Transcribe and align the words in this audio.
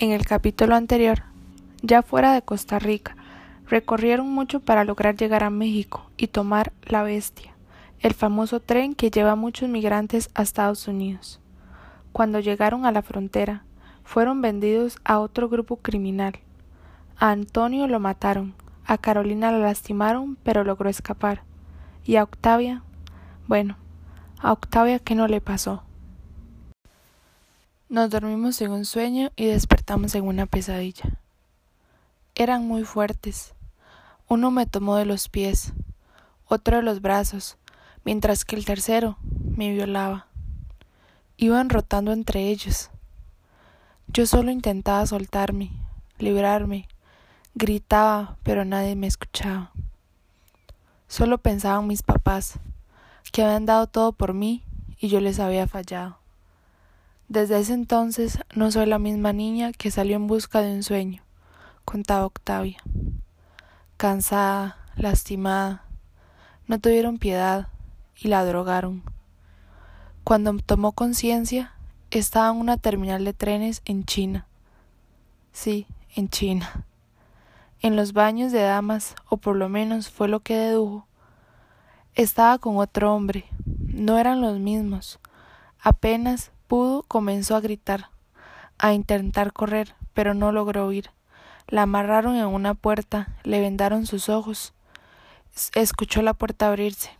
En 0.00 0.12
el 0.12 0.24
capítulo 0.24 0.76
anterior, 0.76 1.24
ya 1.82 2.02
fuera 2.02 2.32
de 2.32 2.42
Costa 2.42 2.78
Rica, 2.78 3.16
recorrieron 3.66 4.30
mucho 4.30 4.60
para 4.60 4.84
lograr 4.84 5.16
llegar 5.16 5.42
a 5.42 5.50
México 5.50 6.08
y 6.16 6.28
tomar 6.28 6.72
la 6.84 7.02
bestia, 7.02 7.52
el 7.98 8.14
famoso 8.14 8.60
tren 8.60 8.94
que 8.94 9.10
lleva 9.10 9.32
a 9.32 9.36
muchos 9.36 9.68
migrantes 9.68 10.30
a 10.34 10.42
Estados 10.42 10.86
Unidos. 10.86 11.40
Cuando 12.12 12.38
llegaron 12.38 12.86
a 12.86 12.92
la 12.92 13.02
frontera, 13.02 13.64
fueron 14.04 14.40
vendidos 14.40 14.98
a 15.02 15.18
otro 15.18 15.48
grupo 15.48 15.78
criminal. 15.78 16.38
A 17.18 17.32
Antonio 17.32 17.88
lo 17.88 17.98
mataron, 17.98 18.54
a 18.86 18.98
Carolina 18.98 19.50
la 19.50 19.58
lastimaron, 19.58 20.36
pero 20.44 20.62
logró 20.62 20.88
escapar. 20.88 21.42
Y 22.04 22.14
a 22.14 22.22
Octavia, 22.22 22.84
bueno, 23.48 23.76
a 24.38 24.52
Octavia 24.52 25.00
qué 25.00 25.16
no 25.16 25.26
le 25.26 25.40
pasó. 25.40 25.82
Nos 27.90 28.10
dormimos 28.10 28.60
en 28.60 28.70
un 28.70 28.84
sueño 28.84 29.30
y 29.34 29.46
despertamos 29.46 30.14
en 30.14 30.24
una 30.24 30.44
pesadilla. 30.44 31.18
Eran 32.34 32.68
muy 32.68 32.84
fuertes. 32.84 33.54
Uno 34.28 34.50
me 34.50 34.66
tomó 34.66 34.96
de 34.96 35.06
los 35.06 35.30
pies, 35.30 35.72
otro 36.44 36.76
de 36.76 36.82
los 36.82 37.00
brazos, 37.00 37.56
mientras 38.04 38.44
que 38.44 38.56
el 38.56 38.66
tercero 38.66 39.16
me 39.22 39.72
violaba. 39.72 40.26
Iban 41.38 41.70
rotando 41.70 42.12
entre 42.12 42.48
ellos. 42.48 42.90
Yo 44.06 44.26
solo 44.26 44.50
intentaba 44.50 45.06
soltarme, 45.06 45.70
librarme, 46.18 46.88
gritaba, 47.54 48.36
pero 48.42 48.66
nadie 48.66 48.96
me 48.96 49.06
escuchaba. 49.06 49.72
Solo 51.06 51.38
pensaban 51.38 51.86
mis 51.86 52.02
papás, 52.02 52.58
que 53.32 53.42
habían 53.42 53.64
dado 53.64 53.86
todo 53.86 54.12
por 54.12 54.34
mí 54.34 54.62
y 55.00 55.08
yo 55.08 55.20
les 55.20 55.40
había 55.40 55.66
fallado. 55.66 56.17
Desde 57.28 57.58
ese 57.58 57.74
entonces 57.74 58.38
no 58.54 58.70
soy 58.70 58.86
la 58.86 58.98
misma 58.98 59.34
niña 59.34 59.72
que 59.72 59.90
salió 59.90 60.16
en 60.16 60.26
busca 60.26 60.62
de 60.62 60.72
un 60.72 60.82
sueño, 60.82 61.22
contaba 61.84 62.24
Octavia. 62.24 62.78
Cansada, 63.98 64.78
lastimada, 64.96 65.84
no 66.66 66.80
tuvieron 66.80 67.18
piedad 67.18 67.68
y 68.16 68.28
la 68.28 68.46
drogaron. 68.46 69.02
Cuando 70.24 70.56
tomó 70.56 70.92
conciencia, 70.92 71.74
estaba 72.10 72.48
en 72.48 72.56
una 72.56 72.78
terminal 72.78 73.26
de 73.26 73.34
trenes 73.34 73.82
en 73.84 74.04
China. 74.04 74.46
Sí, 75.52 75.86
en 76.16 76.30
China. 76.30 76.86
En 77.80 77.94
los 77.94 78.14
baños 78.14 78.52
de 78.52 78.62
damas, 78.62 79.14
o 79.28 79.36
por 79.36 79.54
lo 79.54 79.68
menos 79.68 80.08
fue 80.08 80.28
lo 80.28 80.40
que 80.40 80.56
dedujo, 80.56 81.06
estaba 82.14 82.58
con 82.58 82.78
otro 82.78 83.14
hombre. 83.14 83.44
No 83.66 84.18
eran 84.18 84.40
los 84.40 84.58
mismos. 84.58 85.20
Apenas 85.78 86.52
pudo, 86.68 87.02
comenzó 87.08 87.56
a 87.56 87.60
gritar, 87.60 88.10
a 88.78 88.92
intentar 88.92 89.52
correr, 89.52 89.94
pero 90.14 90.34
no 90.34 90.52
logró 90.52 90.86
huir. 90.86 91.10
La 91.66 91.82
amarraron 91.82 92.36
en 92.36 92.46
una 92.46 92.74
puerta, 92.74 93.36
le 93.42 93.60
vendaron 93.60 94.06
sus 94.06 94.28
ojos. 94.28 94.72
Escuchó 95.74 96.22
la 96.22 96.34
puerta 96.34 96.68
abrirse. 96.68 97.10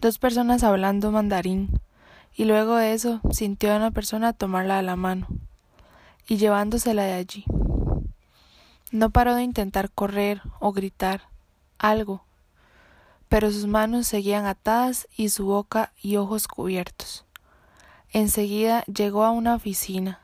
Dos 0.00 0.18
personas 0.18 0.62
hablando 0.62 1.10
mandarín, 1.10 1.80
y 2.36 2.44
luego 2.44 2.76
de 2.76 2.92
eso 2.92 3.20
sintió 3.32 3.72
a 3.72 3.76
una 3.76 3.90
persona 3.90 4.32
tomarla 4.32 4.76
de 4.76 4.82
la 4.82 4.96
mano 4.96 5.26
y 6.28 6.36
llevándosela 6.36 7.02
de 7.02 7.14
allí. 7.14 7.44
No 8.92 9.10
paró 9.10 9.34
de 9.34 9.42
intentar 9.42 9.90
correr 9.90 10.42
o 10.60 10.72
gritar 10.72 11.22
algo, 11.78 12.22
pero 13.28 13.50
sus 13.50 13.66
manos 13.66 14.06
seguían 14.06 14.46
atadas 14.46 15.08
y 15.16 15.30
su 15.30 15.46
boca 15.46 15.92
y 16.00 16.16
ojos 16.16 16.46
cubiertos. 16.46 17.24
Enseguida 18.12 18.84
llegó 18.84 19.24
a 19.24 19.30
una 19.30 19.54
oficina, 19.54 20.20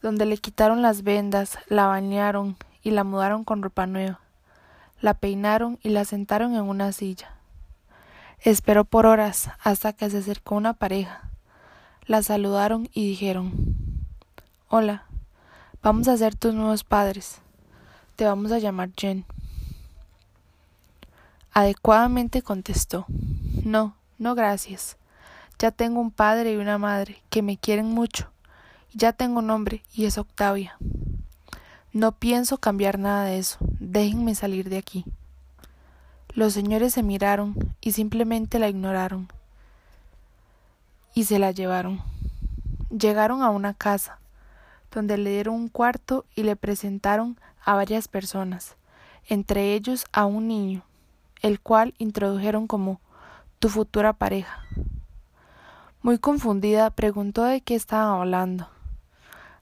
donde 0.00 0.24
le 0.24 0.38
quitaron 0.38 0.80
las 0.80 1.02
vendas, 1.02 1.58
la 1.68 1.86
bañaron 1.86 2.56
y 2.82 2.92
la 2.92 3.04
mudaron 3.04 3.44
con 3.44 3.62
ropa 3.62 3.86
nueva. 3.86 4.20
La 5.02 5.12
peinaron 5.14 5.78
y 5.82 5.90
la 5.90 6.06
sentaron 6.06 6.54
en 6.54 6.62
una 6.62 6.92
silla. 6.92 7.32
Esperó 8.40 8.84
por 8.84 9.04
horas 9.04 9.50
hasta 9.62 9.92
que 9.92 10.08
se 10.08 10.18
acercó 10.18 10.54
una 10.54 10.72
pareja. 10.72 11.28
La 12.06 12.22
saludaron 12.22 12.88
y 12.94 13.06
dijeron 13.06 13.52
Hola, 14.68 15.04
vamos 15.82 16.08
a 16.08 16.16
ser 16.16 16.36
tus 16.36 16.54
nuevos 16.54 16.84
padres. 16.84 17.40
Te 18.14 18.24
vamos 18.24 18.52
a 18.52 18.58
llamar 18.58 18.90
Jen. 18.96 19.26
Adecuadamente 21.52 22.40
contestó 22.40 23.04
No, 23.64 23.94
no 24.18 24.34
gracias. 24.34 24.96
Ya 25.58 25.70
tengo 25.70 26.00
un 26.00 26.10
padre 26.10 26.52
y 26.52 26.56
una 26.56 26.76
madre 26.76 27.22
que 27.30 27.40
me 27.40 27.56
quieren 27.56 27.86
mucho. 27.86 28.30
Ya 28.92 29.14
tengo 29.14 29.40
nombre 29.40 29.82
y 29.94 30.04
es 30.04 30.18
Octavia. 30.18 30.76
No 31.94 32.12
pienso 32.12 32.58
cambiar 32.58 32.98
nada 32.98 33.24
de 33.24 33.38
eso. 33.38 33.56
Déjenme 33.80 34.34
salir 34.34 34.68
de 34.68 34.76
aquí. 34.76 35.06
Los 36.34 36.52
señores 36.52 36.92
se 36.92 37.02
miraron 37.02 37.54
y 37.80 37.92
simplemente 37.92 38.58
la 38.58 38.68
ignoraron. 38.68 39.28
Y 41.14 41.24
se 41.24 41.38
la 41.38 41.52
llevaron. 41.52 42.02
Llegaron 42.90 43.42
a 43.42 43.48
una 43.48 43.72
casa, 43.72 44.18
donde 44.92 45.16
le 45.16 45.30
dieron 45.30 45.54
un 45.54 45.68
cuarto 45.68 46.26
y 46.34 46.42
le 46.42 46.56
presentaron 46.56 47.40
a 47.64 47.74
varias 47.74 48.08
personas, 48.08 48.76
entre 49.26 49.72
ellos 49.72 50.04
a 50.12 50.26
un 50.26 50.48
niño, 50.48 50.82
el 51.40 51.60
cual 51.60 51.94
introdujeron 51.96 52.66
como 52.66 53.00
tu 53.58 53.70
futura 53.70 54.12
pareja. 54.12 54.66
Muy 56.06 56.18
confundida, 56.18 56.90
preguntó 56.90 57.42
de 57.42 57.62
qué 57.62 57.74
estaban 57.74 58.20
hablando, 58.20 58.68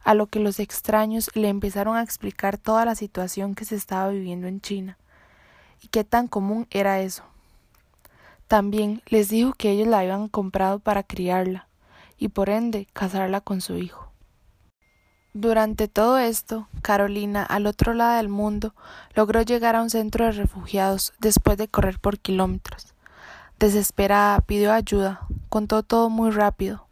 a 0.02 0.12
lo 0.12 0.26
que 0.26 0.40
los 0.40 0.60
extraños 0.60 1.30
le 1.32 1.48
empezaron 1.48 1.96
a 1.96 2.02
explicar 2.02 2.58
toda 2.58 2.84
la 2.84 2.94
situación 2.94 3.54
que 3.54 3.64
se 3.64 3.76
estaba 3.76 4.10
viviendo 4.10 4.46
en 4.46 4.60
China 4.60 4.98
y 5.80 5.88
qué 5.88 6.04
tan 6.04 6.28
común 6.28 6.66
era 6.70 7.00
eso. 7.00 7.22
También 8.46 9.00
les 9.06 9.30
dijo 9.30 9.54
que 9.54 9.70
ellos 9.70 9.88
la 9.88 10.00
habían 10.00 10.28
comprado 10.28 10.80
para 10.80 11.02
criarla 11.02 11.66
y 12.18 12.28
por 12.28 12.50
ende 12.50 12.88
casarla 12.92 13.40
con 13.40 13.62
su 13.62 13.78
hijo. 13.78 14.12
Durante 15.32 15.88
todo 15.88 16.18
esto, 16.18 16.68
Carolina, 16.82 17.42
al 17.42 17.66
otro 17.66 17.94
lado 17.94 18.18
del 18.18 18.28
mundo, 18.28 18.74
logró 19.14 19.40
llegar 19.40 19.76
a 19.76 19.82
un 19.82 19.88
centro 19.88 20.26
de 20.26 20.32
refugiados 20.32 21.14
después 21.20 21.56
de 21.56 21.68
correr 21.68 22.00
por 22.00 22.18
kilómetros. 22.18 22.92
Desesperada, 23.58 24.40
pidió 24.42 24.74
ayuda, 24.74 25.26
contó 25.54 25.84
todo 25.84 26.10
muy 26.10 26.32
rápido. 26.32 26.84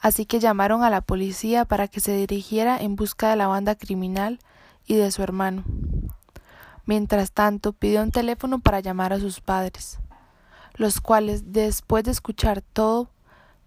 Así 0.00 0.26
que 0.26 0.40
llamaron 0.40 0.82
a 0.82 0.90
la 0.90 1.00
policía 1.00 1.64
para 1.64 1.86
que 1.86 2.00
se 2.00 2.12
dirigiera 2.16 2.76
en 2.76 2.96
busca 2.96 3.30
de 3.30 3.36
la 3.36 3.46
banda 3.46 3.76
criminal 3.76 4.40
y 4.88 4.96
de 4.96 5.12
su 5.12 5.22
hermano. 5.22 5.62
Mientras 6.86 7.30
tanto, 7.30 7.72
pidió 7.72 8.02
un 8.02 8.10
teléfono 8.10 8.58
para 8.58 8.80
llamar 8.80 9.12
a 9.12 9.20
sus 9.20 9.40
padres, 9.40 10.00
los 10.74 11.00
cuales, 11.00 11.52
después 11.52 12.02
de 12.02 12.10
escuchar 12.10 12.62
todo, 12.62 13.10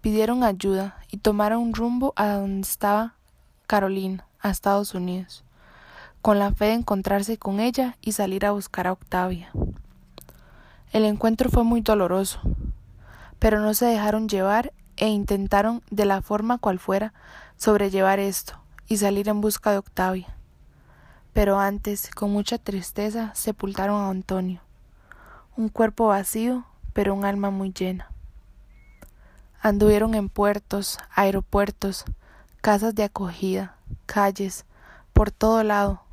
pidieron 0.02 0.44
ayuda 0.44 0.98
y 1.10 1.16
tomaron 1.16 1.62
un 1.62 1.72
rumbo 1.72 2.12
a 2.14 2.32
donde 2.32 2.68
estaba 2.68 3.14
Carolina, 3.66 4.26
a 4.40 4.50
Estados 4.50 4.94
Unidos, 4.94 5.42
con 6.20 6.38
la 6.38 6.52
fe 6.52 6.66
de 6.66 6.74
encontrarse 6.74 7.38
con 7.38 7.60
ella 7.60 7.96
y 8.02 8.12
salir 8.12 8.44
a 8.44 8.50
buscar 8.50 8.88
a 8.88 8.92
Octavia. 8.92 9.50
El 10.92 11.06
encuentro 11.06 11.48
fue 11.48 11.64
muy 11.64 11.80
doloroso, 11.80 12.42
pero 13.42 13.58
no 13.58 13.74
se 13.74 13.86
dejaron 13.86 14.28
llevar 14.28 14.72
e 14.96 15.08
intentaron, 15.08 15.82
de 15.90 16.04
la 16.04 16.22
forma 16.22 16.58
cual 16.58 16.78
fuera, 16.78 17.12
sobrellevar 17.56 18.20
esto 18.20 18.62
y 18.86 18.98
salir 18.98 19.28
en 19.28 19.40
busca 19.40 19.72
de 19.72 19.78
Octavia. 19.78 20.36
Pero 21.32 21.58
antes, 21.58 22.08
con 22.14 22.30
mucha 22.30 22.58
tristeza, 22.58 23.34
sepultaron 23.34 24.00
a 24.00 24.10
Antonio, 24.10 24.60
un 25.56 25.70
cuerpo 25.70 26.06
vacío, 26.06 26.64
pero 26.92 27.14
un 27.14 27.24
alma 27.24 27.50
muy 27.50 27.72
llena. 27.72 28.12
Anduvieron 29.60 30.14
en 30.14 30.28
puertos, 30.28 31.00
aeropuertos, 31.12 32.04
casas 32.60 32.94
de 32.94 33.02
acogida, 33.02 33.74
calles, 34.06 34.66
por 35.12 35.32
todo 35.32 35.64
lado, 35.64 36.04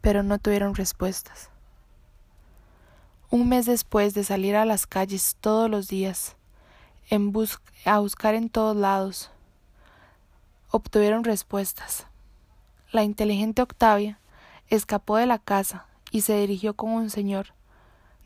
pero 0.00 0.22
no 0.22 0.38
tuvieron 0.38 0.76
respuestas. 0.76 1.51
Un 3.34 3.48
mes 3.48 3.64
después 3.64 4.12
de 4.12 4.24
salir 4.24 4.56
a 4.56 4.66
las 4.66 4.86
calles 4.86 5.38
todos 5.40 5.70
los 5.70 5.88
días, 5.88 6.36
en 7.08 7.32
a 7.86 7.98
buscar 7.98 8.34
en 8.34 8.50
todos 8.50 8.76
lados, 8.76 9.30
obtuvieron 10.70 11.24
respuestas. 11.24 12.06
La 12.90 13.04
inteligente 13.04 13.62
Octavia 13.62 14.18
escapó 14.68 15.16
de 15.16 15.24
la 15.24 15.38
casa 15.38 15.86
y 16.10 16.20
se 16.20 16.36
dirigió 16.36 16.74
con 16.74 16.90
un 16.90 17.08
señor 17.08 17.54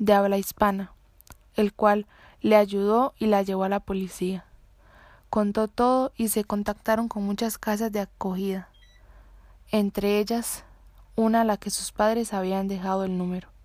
de 0.01 0.13
habla 0.13 0.39
hispana, 0.39 0.93
el 1.55 1.73
cual 1.73 2.09
le 2.41 2.57
ayudó 2.57 3.15
y 3.17 3.27
la 3.27 3.43
llevó 3.43 3.63
a 3.63 3.69
la 3.69 3.79
policía. 3.79 4.45
Contó 5.31 5.69
todo 5.69 6.11
y 6.17 6.31
se 6.31 6.43
contactaron 6.43 7.07
con 7.07 7.23
muchas 7.23 7.59
casas 7.59 7.93
de 7.93 8.01
acogida, 8.01 8.71
entre 9.71 10.19
ellas 10.19 10.65
una 11.15 11.43
a 11.43 11.45
la 11.45 11.59
que 11.59 11.71
sus 11.71 11.93
padres 11.93 12.35
habían 12.35 12.67
dejado 12.67 13.05
el 13.05 13.17
número 13.17 13.56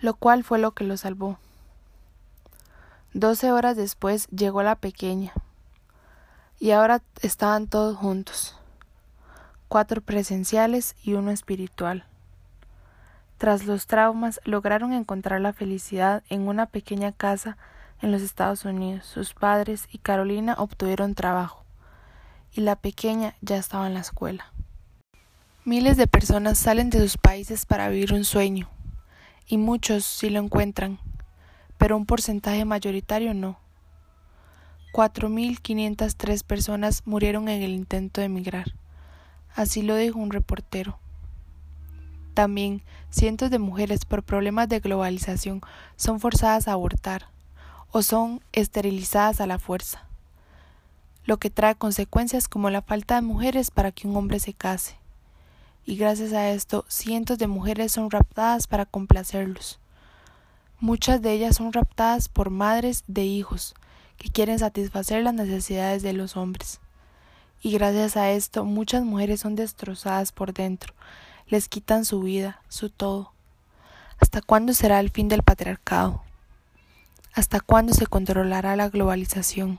lo 0.00 0.14
cual 0.14 0.44
fue 0.44 0.58
lo 0.58 0.72
que 0.72 0.84
lo 0.84 0.96
salvó. 0.96 1.38
Doce 3.12 3.50
horas 3.50 3.76
después 3.76 4.28
llegó 4.28 4.62
la 4.62 4.76
pequeña. 4.76 5.32
Y 6.58 6.70
ahora 6.70 7.02
estaban 7.22 7.66
todos 7.66 7.96
juntos, 7.96 8.56
cuatro 9.68 10.00
presenciales 10.00 10.96
y 11.02 11.14
uno 11.14 11.30
espiritual. 11.30 12.06
Tras 13.38 13.66
los 13.66 13.86
traumas, 13.86 14.40
lograron 14.44 14.92
encontrar 14.92 15.40
la 15.40 15.52
felicidad 15.52 16.22
en 16.30 16.48
una 16.48 16.66
pequeña 16.66 17.12
casa 17.12 17.58
en 18.00 18.10
los 18.10 18.22
Estados 18.22 18.64
Unidos. 18.64 19.04
Sus 19.04 19.34
padres 19.34 19.88
y 19.92 19.98
Carolina 19.98 20.54
obtuvieron 20.58 21.14
trabajo, 21.14 21.64
y 22.52 22.62
la 22.62 22.76
pequeña 22.76 23.34
ya 23.42 23.56
estaba 23.56 23.86
en 23.86 23.94
la 23.94 24.00
escuela. 24.00 24.52
Miles 25.64 25.96
de 25.96 26.06
personas 26.06 26.58
salen 26.58 26.90
de 26.90 27.00
sus 27.00 27.18
países 27.18 27.66
para 27.66 27.88
vivir 27.88 28.14
un 28.14 28.24
sueño, 28.24 28.70
y 29.46 29.58
muchos 29.58 30.04
sí 30.04 30.30
lo 30.30 30.40
encuentran, 30.40 30.98
pero 31.78 31.96
un 31.96 32.06
porcentaje 32.06 32.64
mayoritario 32.64 33.34
no. 33.34 33.58
4.503 34.92 36.42
personas 36.42 37.02
murieron 37.04 37.48
en 37.48 37.62
el 37.62 37.72
intento 37.72 38.20
de 38.20 38.26
emigrar. 38.26 38.72
Así 39.54 39.82
lo 39.82 39.96
dijo 39.96 40.18
un 40.18 40.30
reportero. 40.30 40.98
También 42.34 42.82
cientos 43.10 43.50
de 43.50 43.58
mujeres 43.58 44.04
por 44.04 44.22
problemas 44.22 44.68
de 44.68 44.80
globalización 44.80 45.62
son 45.96 46.20
forzadas 46.20 46.68
a 46.68 46.72
abortar 46.72 47.28
o 47.92 48.02
son 48.02 48.42
esterilizadas 48.52 49.40
a 49.40 49.46
la 49.46 49.58
fuerza, 49.58 50.04
lo 51.24 51.38
que 51.38 51.50
trae 51.50 51.74
consecuencias 51.74 52.48
como 52.48 52.68
la 52.68 52.82
falta 52.82 53.14
de 53.14 53.22
mujeres 53.22 53.70
para 53.70 53.92
que 53.92 54.06
un 54.06 54.16
hombre 54.16 54.38
se 54.38 54.52
case. 54.52 54.96
Y 55.88 55.94
gracias 55.94 56.32
a 56.32 56.50
esto, 56.50 56.84
cientos 56.88 57.38
de 57.38 57.46
mujeres 57.46 57.92
son 57.92 58.10
raptadas 58.10 58.66
para 58.66 58.86
complacerlos. 58.86 59.78
Muchas 60.80 61.22
de 61.22 61.32
ellas 61.32 61.56
son 61.56 61.72
raptadas 61.72 62.28
por 62.28 62.50
madres 62.50 63.04
de 63.06 63.22
hijos 63.22 63.76
que 64.18 64.28
quieren 64.28 64.58
satisfacer 64.58 65.22
las 65.22 65.34
necesidades 65.34 66.02
de 66.02 66.12
los 66.12 66.36
hombres. 66.36 66.80
Y 67.62 67.72
gracias 67.72 68.16
a 68.16 68.32
esto, 68.32 68.64
muchas 68.64 69.04
mujeres 69.04 69.40
son 69.40 69.54
destrozadas 69.54 70.32
por 70.32 70.52
dentro, 70.52 70.92
les 71.46 71.68
quitan 71.68 72.04
su 72.04 72.20
vida, 72.20 72.60
su 72.68 72.90
todo. 72.90 73.32
¿Hasta 74.18 74.42
cuándo 74.42 74.74
será 74.74 74.98
el 74.98 75.10
fin 75.10 75.28
del 75.28 75.44
patriarcado? 75.44 76.22
¿Hasta 77.32 77.60
cuándo 77.60 77.94
se 77.94 78.08
controlará 78.08 78.74
la 78.74 78.88
globalización? 78.88 79.78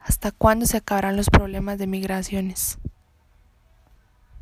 ¿Hasta 0.00 0.32
cuándo 0.32 0.64
se 0.64 0.78
acabarán 0.78 1.18
los 1.18 1.28
problemas 1.28 1.76
de 1.76 1.86
migraciones? 1.86 2.78